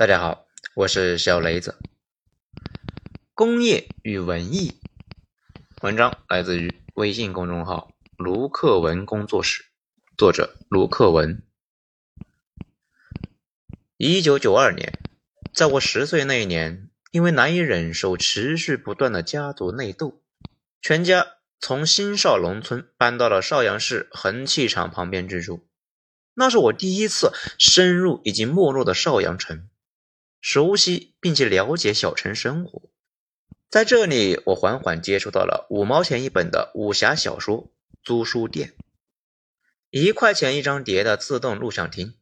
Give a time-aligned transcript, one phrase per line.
[0.00, 0.46] 大家好，
[0.76, 1.76] 我是小雷子。
[3.34, 4.80] 工业与文艺，
[5.82, 9.66] 文章来自于微信公众号卢克文工作室，
[10.16, 11.42] 作者卢克文。
[13.98, 14.98] 一九九二年，
[15.52, 20.22] 在我十岁那一年，因为难以忍受持续不断的家族内斗，
[20.80, 21.26] 全家
[21.60, 25.68] 从新邵农村搬到了邵阳市恒气厂旁边居住。
[26.32, 29.68] 那是我第一次深入已经没落的邵阳城。
[30.40, 32.90] 熟悉并且了解小城生活，
[33.68, 37.70] 在这里，我缓缓接触到了五毛钱一本的武侠小说
[38.02, 38.74] 租书店，
[39.90, 42.14] 一块钱一张碟的自动录像厅，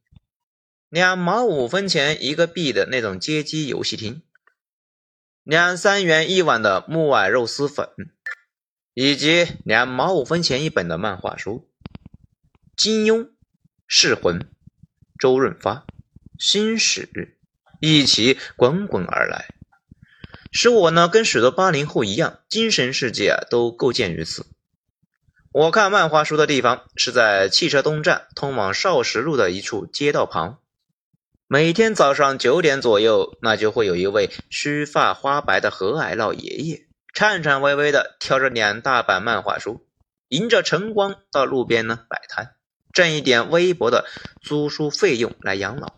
[0.89, 4.23] 两毛五分钱一个币的那种街机游戏厅，
[5.45, 7.89] 两三元一碗的木耳肉丝粉，
[8.95, 11.71] 以及两毛五分钱一本的漫画书，
[12.77, 13.31] 金庸、
[13.87, 14.51] 噬魂、
[15.21, 15.87] 周润发、
[16.37, 17.38] 新史。
[17.81, 19.47] 一起滚滚而来，
[20.51, 24.47] 使我呢跟许多八零后一样，精神世界啊都构建于此。
[25.53, 30.59] 我看漫画书的地方是在汽车东站通往少石路的一处街道旁。
[31.47, 39.87] 每天早上九点左右，那就会有一位须发花白的和蔼老爷爷，颤颤巍巍的挑着两大板漫画书，
[40.29, 42.55] 迎着晨光到路边呢摆摊，
[42.92, 44.05] 挣一点微薄的
[44.42, 45.95] 租书费用来养老。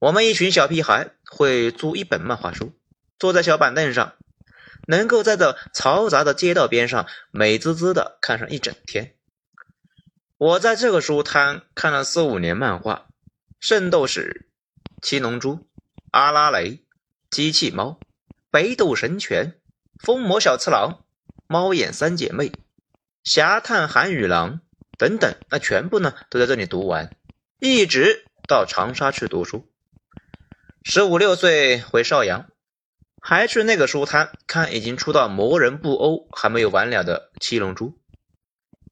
[0.00, 2.72] 我们一群小屁孩会租一本漫画书，
[3.18, 4.14] 坐在小板凳上，
[4.86, 9.16] 能够在这嘈杂的街道边上美滋滋的看上一整天。
[10.36, 13.08] 我在这个书摊看了四五年漫画，
[13.58, 14.46] 《圣斗士》
[15.04, 15.54] 《七龙珠》
[16.12, 16.70] 《阿拉蕾》
[17.28, 17.98] 《机器猫》
[18.52, 19.46] 《北斗神拳》
[20.06, 20.92] 《疯魔小次郎》
[21.48, 22.44] 《猫眼三姐妹》
[23.24, 24.54] 《侠探韩与狼》
[24.96, 27.16] 等等，那全部呢都在这里读完，
[27.58, 29.67] 一直到长沙去读书。
[30.82, 32.46] 十五六岁回邵阳，
[33.20, 37.90] 还去那个书摊看已经出到魔人布欧还没有完了的《七龙珠》。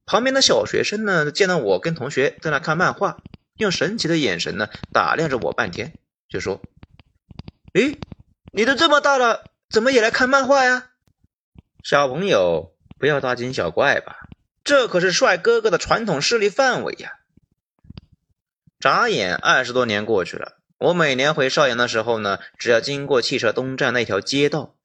[0.05, 3.19] 旁边的小学生呢，见到我跟同学在那看漫画，
[3.57, 5.95] 用神奇的眼神呢打量着我半天，
[6.29, 6.61] 就说
[7.73, 7.99] ：“诶，
[8.53, 10.91] 你都这么大了，怎么也来看漫画呀？”
[11.83, 14.29] 小朋友不要大惊小怪吧，
[14.65, 17.13] 这可是帅哥哥的传统势力范围呀！
[18.79, 20.56] 眨眼二十多年过去了。
[20.79, 24.77] 我每年回邵阳的时候呢，只要经过汽车东站那条街道，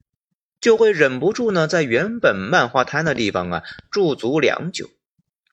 [0.61, 4.89] 就会忍不住呢，在原本漫画摊的地方啊驻足良久。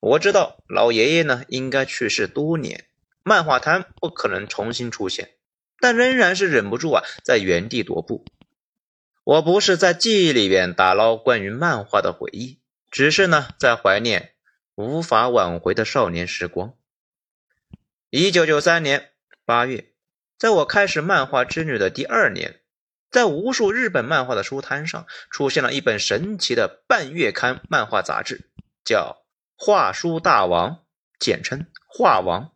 [0.01, 2.85] 我知道老爷爷呢应该去世多年，
[3.25, 5.31] 漫画摊不可能重新出现，
[5.81, 8.25] 但仍然是忍不住啊在原地踱步。
[9.25, 12.61] 我不是在记忆里边打捞关于漫画的回忆，
[12.93, 14.35] 只是呢在怀念
[14.77, 16.75] 无法挽回的少年时光。
[18.11, 19.11] 一九九三年
[19.45, 19.93] 八月。
[20.39, 22.61] 在我开始漫画之旅的第二年，
[23.11, 28.49] 在无数日本漫画的书摊上，出现了一本神奇的半月刊漫画杂志，
[28.85, 29.25] 叫
[29.57, 30.71] 《画书大王》，
[31.19, 32.53] 简称“画王”。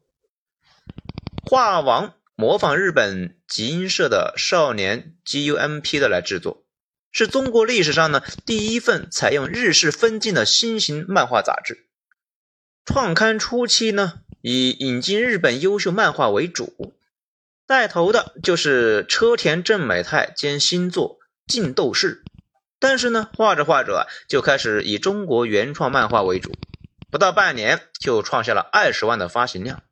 [1.44, 6.62] 画王模仿日本集英社的少年 GUMP 的来制作，
[7.10, 11.88] 是中国历史上呢第一份采用日式分镜的新型漫画杂志。
[12.84, 16.94] 创刊初期呢，以引进日本优秀漫画为主。
[17.66, 21.18] 带头的就是车田正美太兼新作
[21.52, 22.22] 《劲斗士》，
[22.78, 26.52] 但是呢，画着画着就开始以中国原创漫画为主，
[27.10, 29.82] 不到半年就创下了二十万的发行量。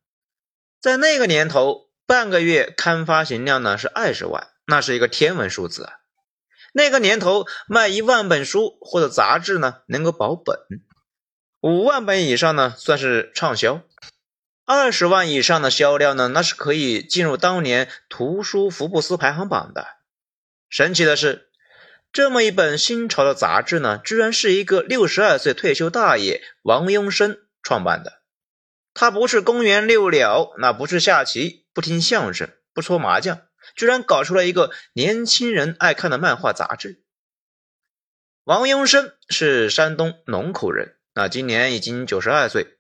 [0.81, 5.93] 在那个年头，半个月刊发行量呢是二十万，那是一个天文数字啊！
[6.73, 10.59] 那个年头卖一万本书或者杂志呢能够保本，
[11.61, 13.83] 五万本以上呢算是畅销。
[14.73, 19.97] 二十万以上的销量呢，那是可以进入当年图书福布斯排行榜的。
[20.69, 21.51] 神奇的是，
[22.13, 28.21] 这么一本新潮的杂志呢，居然是一个六十二岁退休大爷王庸生创办的。
[28.95, 33.41] 他不是公园遛鸟，那不是下棋，不听相声，不搓麻将，
[33.75, 37.03] 居然搞出了一个年轻人爱看的漫画杂志。
[38.45, 42.77] 王庸生是山东龙口人，那今年已经九十二岁。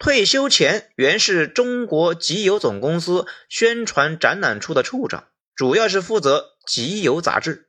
[0.00, 7.68] 退休前原是中国集邮总公司宣传展览处的处长，主要是负责集邮杂志。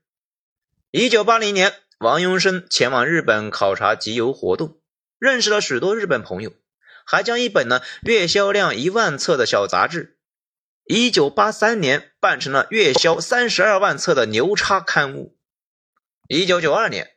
[0.92, 4.80] 一九八零年，王庸生前往日本考察集邮活动，
[5.20, 6.54] 认识了许多日本朋友，
[7.06, 10.18] 还将一本呢月销量一万册的小杂志，
[10.86, 15.38] 一九八三年办成了月销三十二万册的牛叉刊物。
[16.30, 17.12] 一九九二年，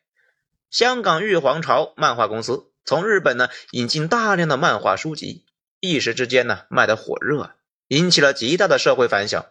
[0.71, 2.73] 香港玉皇朝漫画公司。
[2.85, 5.47] 从日本呢引进大量的漫画书籍，
[5.81, 7.55] 一时之间呢卖得火热，
[7.89, 9.47] 引起了极大的社会反响。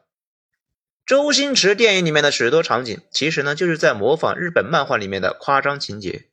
[1.06, 6.30] 周星驰电影里面的许多场景，其实呢就是在模仿日本漫画里面的夸张情节。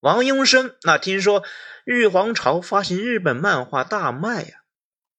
[0.00, 1.42] 王庸生那听说
[1.84, 4.60] 玉皇朝发行日本漫画大卖呀，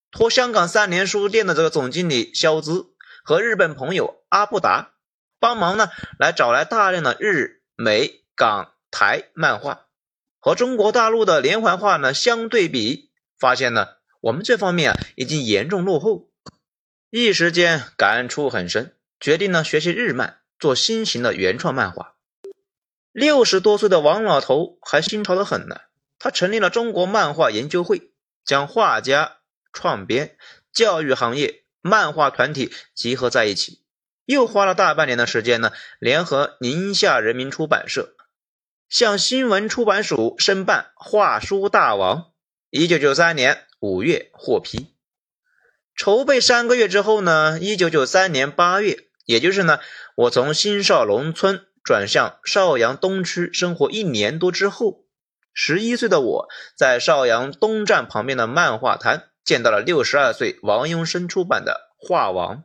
[0.10, 2.86] 托香港三联书店的这个总经理肖兹
[3.26, 4.92] 和日本朋友阿布达
[5.38, 9.88] 帮忙呢，来找来大量的日美港台漫画，
[10.40, 13.88] 和中国大陆的连环画呢相对比，发现呢
[14.22, 16.30] 我们这方面啊已经严重落后。
[17.10, 22.16] 一时间感触很深，决定呢学习日漫，做新型的原创漫画。
[23.12, 25.82] 六十多岁的王老头还新潮的很呢，
[26.20, 28.12] 他成立了中国漫画研究会，
[28.46, 29.38] 将画家、
[29.74, 30.38] 创编、
[30.72, 33.82] 教育行业、漫画团体集合在一起，
[34.26, 38.16] 又花了大半年的时间呢，联合宁夏人民出版社，
[38.90, 42.18] 向新闻出版署申办《画书大王》。
[42.72, 44.96] 一九九三年五月获批。
[45.96, 49.80] 筹备三个月之后呢，一九九三年八月，也就是呢，
[50.16, 55.06] 我从新少农村转向邵阳东区生活一年多之后，
[55.54, 62.58] 十一岁的我在邵阳东站旁边的漫画摊见到了六十二岁王庸生出版的《画王》。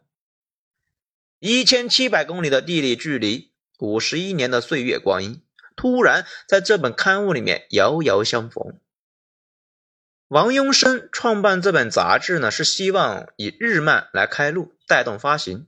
[1.38, 5.42] 一千七百公里的地理距离，五十一年的岁月光阴，
[5.76, 8.78] 突然在这本刊物里面遥遥相逢。
[10.28, 15.66] 王庸生创办这本杂志呢，是希望以日漫来开路，带动发行。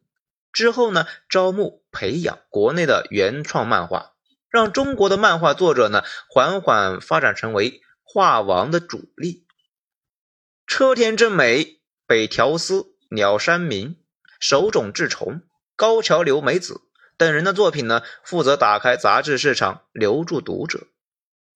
[0.52, 4.14] 之后呢，招募培养国内的原创漫画，
[4.48, 9.46] 让中国的漫画作者呢，缓缓发展成为画王的主力。
[10.66, 13.98] 车田正美、北条司、鸟山明、
[14.40, 15.42] 手冢治虫、
[15.76, 16.80] 高桥留美子
[17.16, 20.86] 等人的作品呢，负责打开杂志市场，留住读者。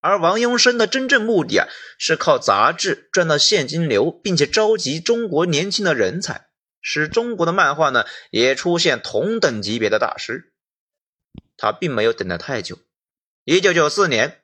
[0.00, 1.68] 而王庸生的真正目的啊，
[1.98, 6.46] 是靠杂志赚到现金流，并且召集中国年轻的人才，
[6.80, 10.54] 使中国的漫画呢也出现同等级别的大师。
[11.58, 12.78] 他并没有等得太久，
[13.44, 14.40] 一九九四年，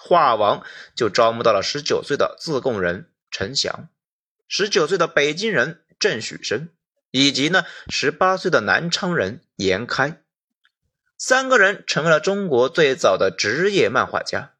[0.00, 0.64] 画王
[0.94, 3.88] 就招募到了十九岁的自贡人陈翔，
[4.46, 6.68] 十九岁的北京人郑许生，
[7.10, 10.19] 以及呢十八岁的南昌人严开，
[11.22, 14.54] 三个人成为了中国最早的职业漫画家。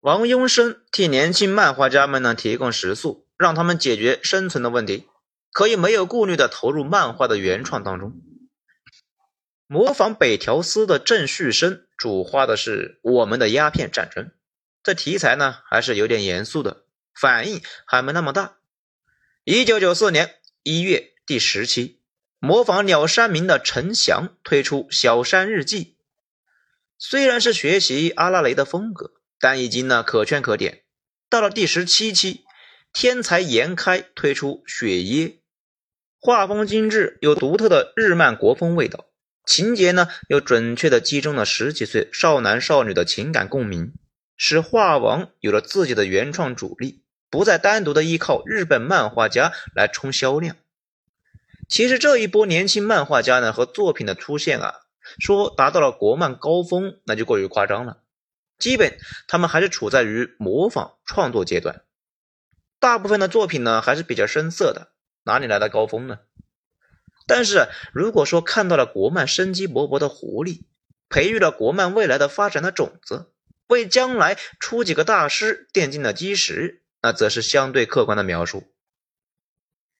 [0.00, 5.08] 王庸生替年轻漫画家们呢提供食宿，让他们解决生存的问题，
[5.50, 8.12] 可以没有顾虑的投入漫画的原创当中。
[9.66, 14.30] 模仿北条司的郑旭生主画的是我们的鸦片战争，
[14.82, 16.84] 这题材呢还是有点严肃的，
[17.18, 18.58] 反应还没那么大。
[19.44, 22.01] 一九九四年一月第十期，
[22.44, 25.84] 模仿鸟山明的陈翔推出《小山日记》，
[26.98, 29.12] 虽然是学习阿拉蕾的风格。
[29.42, 30.84] 但已经呢可圈可点。
[31.28, 32.44] 到了第十七期，
[32.92, 35.26] 天才岩开推出《雪耶》，
[36.20, 39.06] 画风精致，有独特的日漫国风味道，
[39.44, 43.94] 情节呢又准确的击中了十几岁少男少女的情感共鸣，
[44.36, 50.54] 使画王有了自己的原创主力，不再单独的依靠日本漫画家来冲销量。
[51.68, 54.80] 其实这一波年轻漫画家呢和作品的出现啊，
[55.18, 58.02] 说达到了国漫高峰，那就过于夸张了。
[58.58, 61.82] 基本他们还是处在于模仿创作阶段，
[62.78, 64.92] 大部分的作品呢还是比较生涩的，
[65.24, 66.18] 哪里来的高峰呢？
[67.26, 70.66] 但是如果说看到了国漫生机勃勃的活力，
[71.08, 73.32] 培育了国漫未来的发展的种子，
[73.68, 78.64] 为将来出几个大师奠定了基石，那则是相对客观的描述。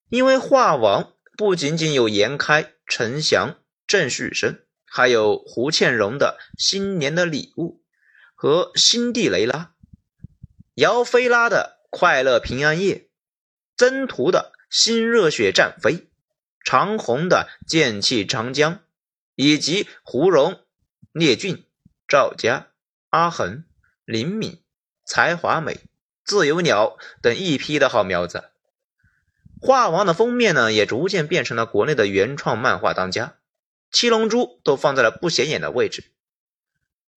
[0.09, 7.79] 因为画王不仅仅有严开、陈翔、郑旭生，还有胡倩蓉的《新年的礼物》。
[8.35, 9.73] 和辛蒂雷拉、
[10.75, 13.09] 姚菲拉的快乐平安夜、
[13.77, 16.09] 曾途的新热血战飞、
[16.65, 18.81] 长虹的剑气长江，
[19.37, 20.61] 以及胡蓉、
[21.13, 21.65] 聂俊、
[22.09, 22.73] 赵佳、
[23.11, 23.65] 阿恒、
[24.05, 24.61] 林敏、
[25.07, 25.79] 才华美、
[26.25, 28.52] 自由鸟等一批的好苗子。
[29.65, 33.37] 画王的封面呢，也逐渐变成了国内的原创漫画当家，
[33.93, 36.03] 七龙珠都放在了不显眼的位置。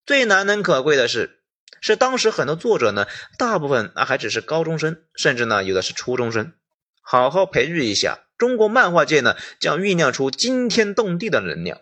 [0.05, 1.39] 最难能可贵的是，
[1.81, 3.07] 是当时很多作者呢，
[3.39, 6.53] 大部分那还只是高中生，甚至呢有的是初中生。
[7.01, 11.81] 好好培育一下，中国漫画界呢将酝酿出惊天动地的能量。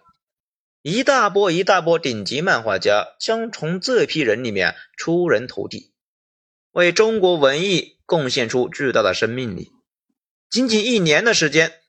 [0.82, 5.91] 一大波一大波顶级漫画家将从这批人里面出人头地，
[6.72, 9.73] 为中国文艺贡献出巨大的生命力。
[10.53, 11.79] 仅仅一年的时间，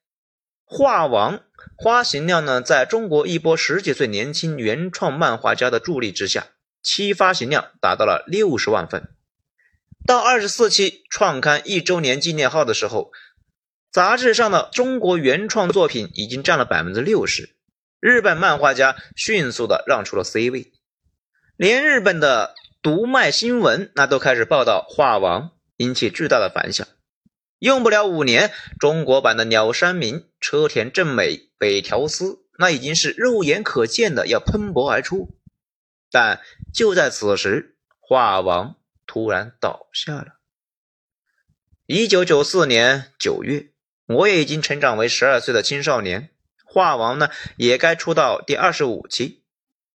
[0.64, 1.42] 画王。
[1.83, 6.47] 发行量呢，在中国一波十几岁年轻原创漫画家的助力之下，
[6.83, 9.11] 期发行量达到了六十万份。
[10.06, 13.12] 到二十四期创刊一周年纪念号的时候，
[13.92, 17.54] 杂志上的中国原创作品已经占了百分之六十，
[18.00, 20.73] 日本漫画家迅速的让出了 C 位，
[21.59, 26.88] 连日本的读卖新闻那都开始报道画王，引起巨大的反响。
[27.59, 35.37] 用不了五年，中国版的鸟山明、车田正美、北条司那已经是肉眼可见的要喷薄而出。
[36.11, 36.41] 但
[36.73, 40.39] 就在此时，画王突然倒下了。
[41.87, 43.71] 一九九四年九月。
[44.07, 46.29] 我也已经成长为十二岁的青少年，
[46.63, 49.43] 画王呢也该出到第二十五期，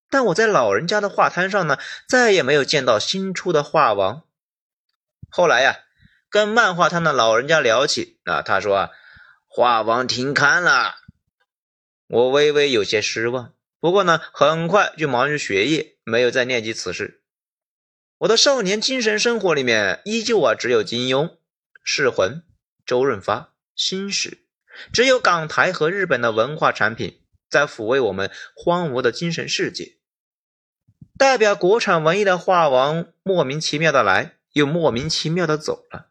[0.09, 4.23] 但我在老人家的画摊上呢再也没有见到新出的画王。
[5.29, 5.77] 后来呀，
[6.29, 8.89] 跟漫画摊的老人家聊起，啊，他说啊，
[9.47, 10.95] 画王停刊了。
[12.07, 17.23] 我微微有些失望，不过呢，很快就忙于学业，没有再念及此事。
[18.19, 21.37] 我的少年精神生活里面依旧啊，只有金庸、
[21.83, 22.43] 噬魂、
[22.85, 23.53] 周润发。
[23.75, 24.39] 新史，
[24.91, 29.95] 只有港台和日本的文化产品在抚慰我们荒芜的精神世界。
[31.17, 36.08] 代表国产文艺的画王莫名其妙的来，又莫名其妙的走了。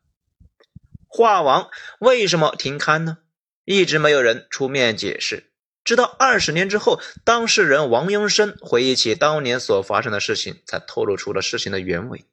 [1.09, 3.19] 画王为什么停刊呢？
[3.65, 5.51] 一直没有人出面解释。
[5.83, 12.27] 直到二十年之后，当事人王庸生回忆起当年所发生的事情，才透露出了事情的原委。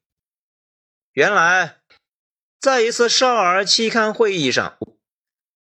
[1.14, 1.78] 原来，
[2.60, 4.78] 在一次少儿期刊会议上。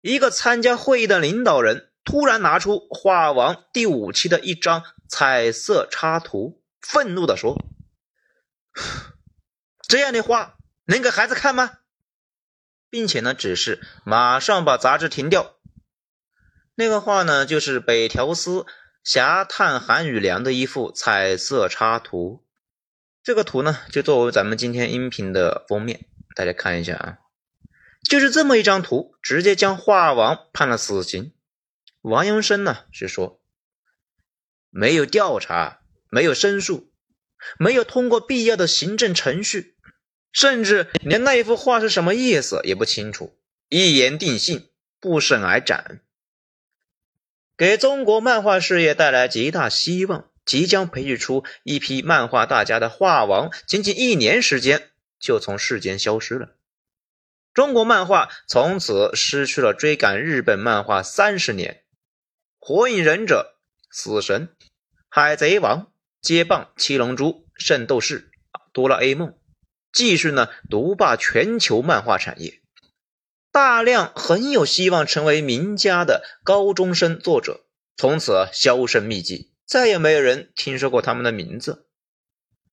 [0.00, 7.56] 一个参加会议的领导人突然拿出《画王》第五期的一张彩色插图，愤怒地说
[9.88, 11.78] ：“这样的画能给孩子看吗？”
[12.94, 15.56] 并且呢，指示马上把杂志停掉。
[16.76, 18.66] 那个画呢，就是北条司
[19.02, 22.46] 侠探韩雨良的一幅彩色插图。
[23.24, 27.18] 这个图呢，就作为咱们今天音频的封面，大家看一下啊。
[28.08, 31.32] 就是这么一张图，直接将画王判了死刑。
[32.00, 33.40] 王阳生呢是说，
[34.70, 36.92] 没有调查，没有申诉，
[37.58, 39.73] 没有通过必要的行政程序，
[40.34, 43.38] 甚至连那一幅画是什么意思也不清楚，
[43.68, 46.00] 一言定性，不审而斩，
[47.56, 56.56] 给中国漫画事业带来极大希望，即将培育出一批漫画大家的画王，仅仅一年时间就从世间消失了。
[57.54, 61.84] 中国漫画从此失去了追赶日本漫画三十年，
[62.66, 63.54] 《火影忍者》
[63.96, 64.48] 《死神》
[65.08, 65.82] 《海贼王》
[66.20, 68.20] 接棒《七龙珠》《圣斗士》
[68.72, 69.28] 《哆啦 A 梦》，
[69.94, 72.60] 继续呢独霸全球漫画产业。
[73.50, 77.64] 大量很有希望成为名家的高中生作者
[77.96, 81.86] 从此销声匿迹，再也没有人听说过他们的名字。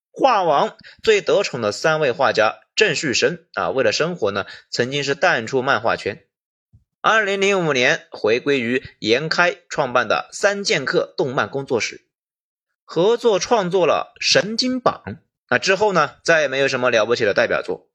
[0.09, 2.57] 画王最得宠的三位画家。
[2.73, 6.25] 郑旭生啊，为了生活呢，曾经是淡出漫画圈。
[7.01, 12.07] 二零零五年回归于严开创办的三剑客动漫工作室，
[12.83, 15.03] 合作创作了《神经榜》。
[15.51, 17.89] 那之后呢，再也没有什么了不起的代表作。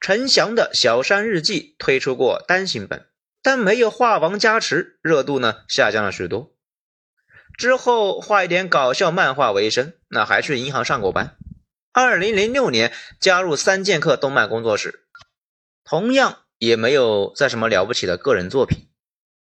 [0.00, 3.06] 陈翔的小山日记推出过单行本，
[3.40, 6.56] 但没有画王加持，热度呢下降了许多。
[7.56, 11.36] 之后画一点搞笑漫画为生，那还去银行上过班。
[11.92, 15.04] 二零零六年加入三剑客动漫工作室，
[15.84, 18.88] 同样也没有再什么了不起的个人作品。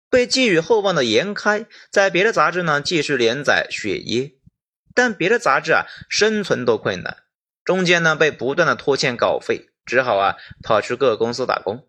[0.07, 4.21] 被寄予厚望的严开，在别的杂志呢继续连载《雪耶》，
[4.93, 7.17] 但别的杂志啊生存都困难，
[7.63, 11.87] 中间呢被不断的拖欠稿费，只好啊跑去各个公司打工。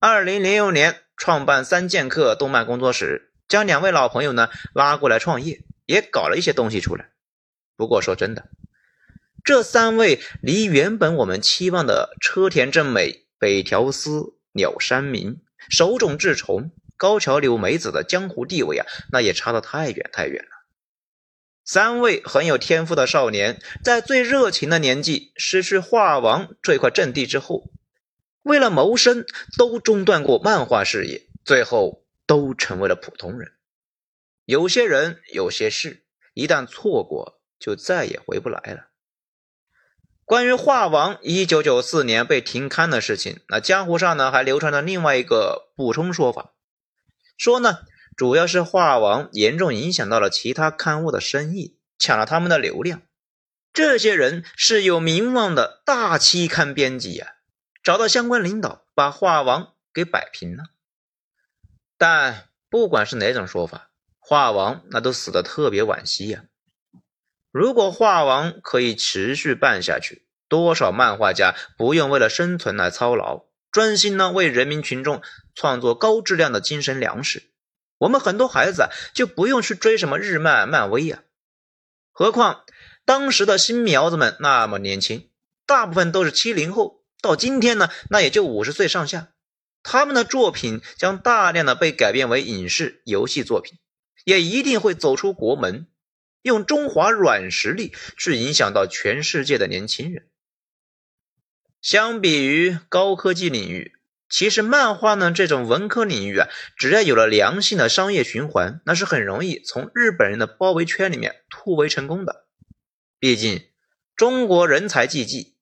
[0.00, 7.10] 二零零六年创办三剑客动漫工作室，将两位老朋友呢拉过来创业，也搞了一些东西出来。
[7.76, 8.48] 不过说真的。
[9.44, 20.53] 这三位离原本我们期望的车田正美、北条司、鸟山明、手冢治虫、高桥留美子的江湖地位啊，那也差得太远太远了。
[21.64, 27.70] 三位很有天赋的少年，在最热情的年纪失去画王这块阵地之后，
[28.42, 29.24] 为了谋生，
[29.56, 33.52] 都中断过漫画事业，最后都成为了普通人。
[34.44, 36.04] 有些人，有些事，
[36.34, 38.88] 一旦错过，就再也回不来了。
[40.26, 46.52] 关于画王一九九四年被停刊的事情，那江湖上呢还流传着另外一个补充说法，
[47.38, 47.78] 说呢
[48.16, 53.02] 主要是画王严重影响到了其他刊物的生意，抢了他们的流量。
[53.72, 57.34] 这些人是有名望的大期刊编辑呀，
[57.82, 60.64] 找到相关领导把画王给摆平了。
[61.98, 66.44] 但不管是哪种说法，画王那都死的特别惋惜呀。
[67.50, 75.22] 如果画王可以持续办下去，多少漫画家不用为了生存来操劳，专心呢为人民群众
[75.54, 77.50] 创作高质量的精神粮食，
[77.98, 81.22] 我们很多孩子就不用去追什么日漫、漫威呀。
[82.12, 82.64] 何况
[83.04, 85.28] 当时的新苗子们那么年轻，
[85.66, 89.30] 大部分都是七零后，到今天呢，那也就五十岁上下。
[89.82, 93.78] 他们的作品将大量的被改编为影视、游戏作品，
[94.24, 95.88] 也一定会走出国门，
[96.40, 100.28] 用中华软实力去影响到全世界的年轻人。
[101.82, 103.93] 相比于高科技领域，
[104.34, 112.44] 其实漫画呢这种文科领域啊，只要有了良性的商业循环，那是很容易从日本人的包围圈里面突围成功的。
[113.20, 113.64] 毕竟
[114.16, 115.54] 中国人才济济，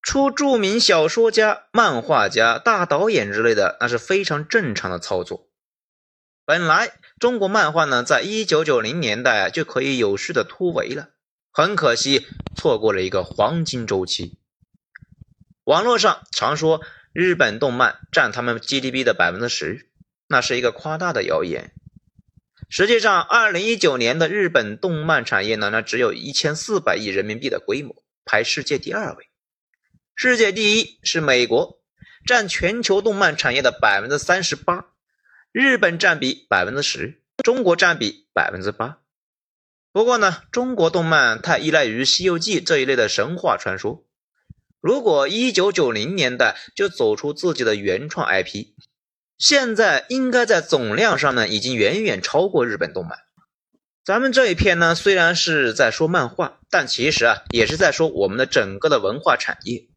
[0.00, 5.48] 出著名小说家、漫画家、大导演之类的，那是非常正常的操作。
[6.44, 11.08] 本来中国漫画呢，在一九九零年代就可以有序的突围了，
[11.50, 14.38] 很可惜错过了一个黄金周期。
[15.64, 16.80] 网络上常说
[17.14, 19.88] 日本动漫占他们 GDP 的百分之十，
[20.26, 21.70] 那是一个夸大的谣言。
[22.68, 29.28] 实际上，二零一九年的日本动漫产业呢，那只有一千四百亿人民币的规模，排世界第二位。
[30.16, 31.80] 世界第一是美国，
[32.26, 34.86] 占全球动漫产业的百分之三十八，
[35.52, 38.98] 日本占比百分之十，中国占比百分之八。
[39.92, 44.04] 不过呢，中国动漫太依赖于《西游记》这一类的神话传说。
[44.84, 48.66] 如果一九九零年代就走出自己的原创 IP，
[49.38, 53.20] 现在应该在总量上呢已经远远超过日本动漫。
[54.04, 59.88] 咱们这一篇呢虽然是在说漫画，但其实啊也是在说我们的整个的文化产业。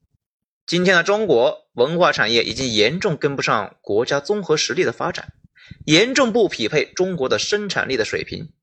[0.66, 5.34] 今天的中国文化产业已经严重跟不上国家综合实力的发展，
[5.86, 8.54] 严重不匹配中国的生产力的水平。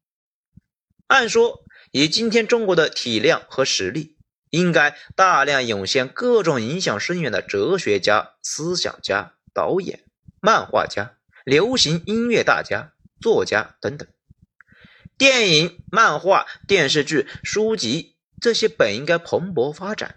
[1.07, 1.63] 按说
[1.93, 4.13] 以今天中国的体量和实力。
[4.55, 10.05] 应该大量涌现各种影响深远的哲学家、思想家、导演、
[10.41, 14.07] 漫画家、流行音乐大家、作家等等。
[15.19, 20.17] 电影、漫画、电视剧、书籍这些本应该蓬勃发展，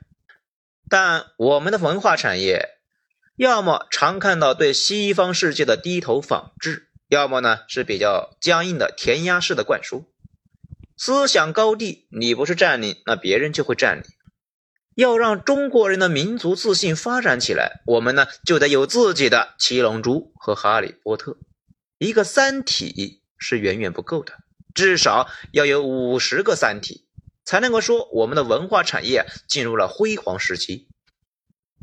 [0.90, 2.78] 但我们的文化产业，
[3.36, 10.12] 要么常看到对西方世界的低头仿制，要么呢是比较僵硬的填鸭式的灌输。
[10.96, 14.04] 思想高地，你不是占领，那别人就会占领。
[14.98, 21.38] 要让中国人的民族自信发展起来，我们呢就得有自己的七龙珠和哈利波特，
[22.00, 24.34] 一个三体是远远不够的，
[24.74, 27.06] 至少要有五十个三体，
[27.46, 30.88] 才能够说我们的文化产业进入了辉煌时期。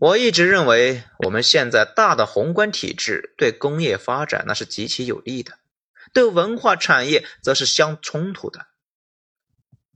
[0.01, 5.53] 我一直认为，我们现在大的宏观体制对工业发展那是极其有利的，
[6.13, 8.67] 对文化产业则是相冲突的。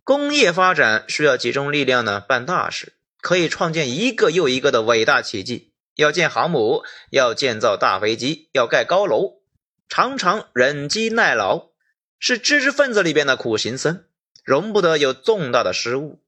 [0.05, 2.93] 工业发展需要集中力量呢办大事。
[3.29, 5.75] 可以创建一个又一个的伟大奇迹。
[5.97, 9.43] 要建航母，要建造大飞机，要盖高楼，
[9.87, 11.69] 常常忍饥耐劳，
[12.19, 14.07] 是知识分子里边的苦行僧，
[14.45, 16.23] 容不得有重大的失误。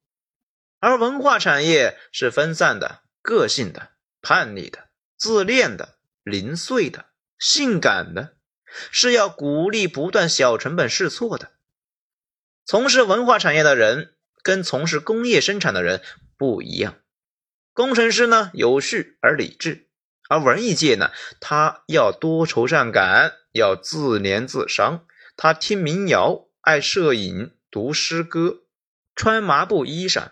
[0.78, 7.06] 而文化产业是分散的、个性的、叛逆的、自恋的、零碎的、
[7.38, 8.34] 性感的，
[8.90, 11.52] 是要鼓励不断小成本试错的。
[12.66, 16.02] 从事文化产业的人跟从事工业生产的人。
[16.40, 16.96] 不一样，
[17.74, 19.88] 工程师呢有序而理智，
[20.26, 25.04] 而文艺界呢，他要多愁善感，要自怜自伤。
[25.36, 28.62] 他听民谣，爱摄影，读诗歌，
[29.14, 30.30] 穿麻布衣裳。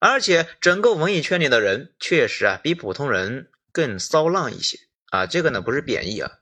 [0.00, 5.24] 而且整个文艺圈里的人，确实啊，比普通人更骚浪一些啊。
[5.24, 6.32] 这个呢不是贬义啊，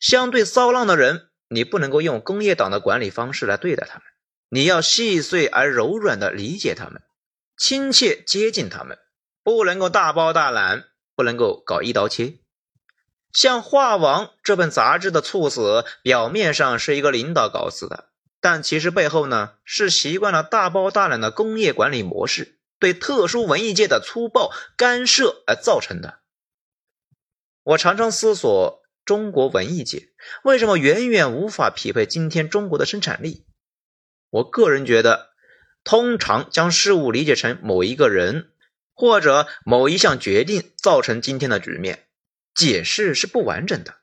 [0.00, 4.04] 相对骚浪的人，你不能够用工业党的管理方式来对待他们，
[4.48, 7.02] 你要细碎而柔软的理解他们。
[7.56, 8.98] 亲切接近他们，
[9.44, 12.38] 不能够大包大揽，不能够搞一刀切。
[13.32, 26.18] 像《画王》这本杂志的猝死，表面上是一个领导搞死的，但其实背后呢，是习惯了大包大揽的工业管理模式对特殊文艺界的粗暴干涉而造成的。
[27.62, 30.08] 我常常思索，中国文艺界
[30.42, 33.46] 为什么远远无法匹配今天中国的生产力？
[34.30, 35.33] 我个人觉得。
[35.84, 38.50] 通常将事物理解成某一个人
[38.94, 42.06] 或者某一项决定造成今天的局面，
[42.54, 43.96] 解释是不完整的。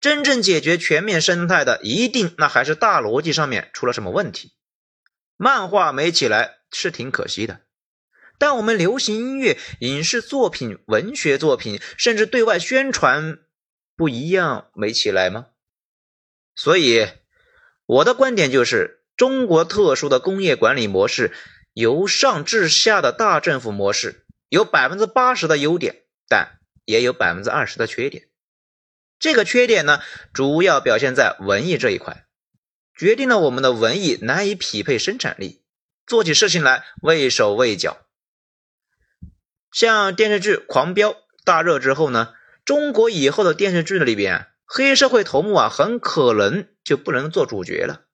[0.00, 4.52] 真正解决全面生态的，一定那还是大逻辑上面出了什么问题。
[5.36, 7.60] 漫画没起来是挺可惜的，
[8.38, 13.38] 但我们流行音乐、影视作品、文学作品，甚至对外宣传，
[13.94, 15.46] 不一样没起来吗？
[16.56, 17.06] 所以
[17.86, 18.99] 我的观点就是。
[19.20, 21.34] 中国特殊的工业管理模式，
[21.74, 28.30] 由上至下的大政府模式，有百分之八十的优点，但也有百分之二十的缺点。
[29.18, 30.00] 这个缺点呢，
[30.32, 32.24] 主要表现在文艺这一块，
[32.96, 35.62] 决定了我们的文艺难以匹配生产力，
[36.06, 37.98] 做起事情来畏手畏脚。
[39.70, 41.12] 像电视剧《狂飙》
[41.44, 42.32] 大热之后呢，
[42.64, 48.06] 中国以后的电视剧里边，黑社会头目啊，很可能就不能做主角了。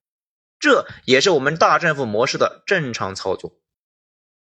[0.59, 3.59] 这也是我们大政府模式的正常操作。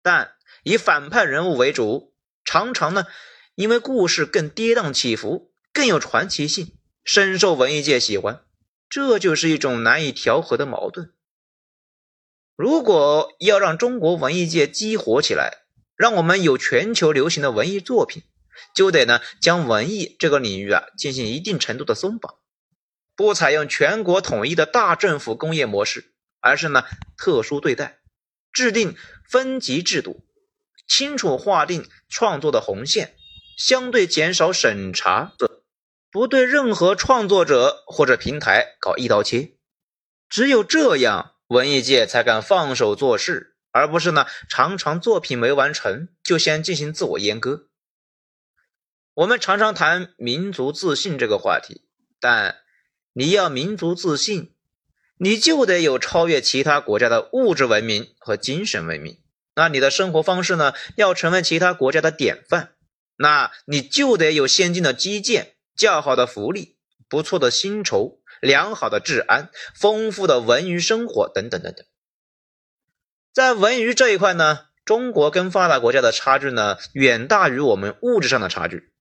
[0.02, 0.32] 但
[0.62, 3.06] 以反派人物为主，常常呢，
[3.54, 8.44] 因为故事更跌宕起伏，更有传奇性，深受文艺界喜欢。
[8.88, 11.12] 这就是一种难以调和的矛盾。
[12.56, 15.58] 如果要让中国文艺界激活起来，
[15.94, 18.24] 让我们有全球流行的文艺作品，
[18.74, 22.34] 就得呢将文艺这个领域啊进行一定程度的松绑，
[23.20, 26.86] 不采用全国统一的大政府工业模式，而是呢
[27.18, 27.98] 特殊对待，
[28.50, 28.96] 制定
[29.28, 30.24] 分级制度。
[30.88, 33.14] 清楚划定创作的红线，
[33.58, 35.34] 相对减少审查，
[36.10, 39.52] 不对任何创作者或者平台搞一刀切。
[40.30, 47.68] 只有这样，文艺界才敢放手做事，而不是呢常常作品没完成就先进行自我阉割。
[49.12, 51.84] 我们常常谈民族自信这个话题，
[52.18, 52.56] 但
[53.12, 54.54] 你要民族自信，
[55.16, 59.20] 你就得有超越其他国家的物质文明和精神文明。
[59.54, 60.72] 那你的生活方式呢？
[60.96, 62.72] 要成为其他国家的典范，
[63.16, 71.84] 那你就得有先进的基建、较好的福利、不错的薪酬、良好的治安、丰富的文娱生活等等等等。
[73.34, 78.92] 在文娱这一块呢，中国跟发达国家的差距呢，远大于我们物质上的差距。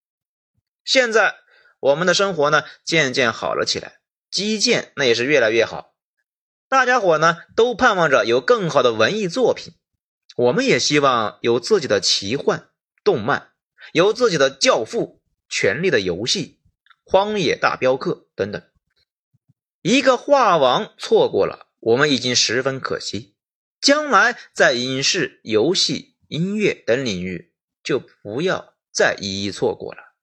[0.84, 1.36] 现在
[1.80, 3.99] 我们的生活呢，渐渐好了起来，
[4.32, 5.94] 基建那也是越来越好，
[6.68, 9.74] 大家伙呢都盼望着有更好的文艺作品。
[10.36, 12.70] 我们也希望有自己的奇幻
[13.04, 13.52] 动漫，
[13.92, 16.60] 有自己的教父、权力的游戏、
[17.04, 18.62] 荒野大镖客等等。
[19.82, 23.36] 一个画王错过了，我们已经十分可惜。
[23.82, 30.16] 将来在影视、游戏、音乐等领域，就不要再一一错过了。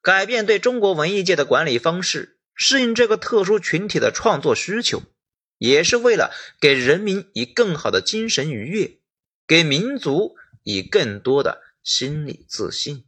[0.00, 5.02] 改变对中国文艺界的管理方式，适应这个特殊群体的创作需求，
[5.58, 8.98] 也是为了给人民以更好的精神愉悦。
[9.46, 13.04] 给民族以更多的心理自信。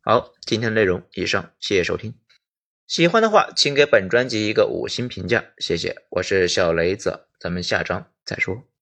[0.00, 2.14] 好，今天的内容以上，谢谢收听。
[2.86, 6.06] 喜欢的话，请给本专辑一个五星评价，谢谢。
[6.10, 8.75] 我是小雷子，咱们下章再说。